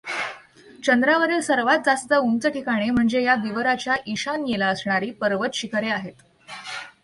चंद्रावरील 0.85 1.39
सर्वांत 1.39 1.79
जास्त 1.85 2.13
उंच 2.13 2.47
ठिकाणे 2.47 2.89
म्हणजे 2.89 3.23
या 3.23 3.35
विवराच्या 3.35 3.95
ईशान्येला 4.07 4.67
असणारी 4.67 5.11
पर्वत 5.11 5.49
शिखरे 5.53 5.89
आहेत. 5.89 6.13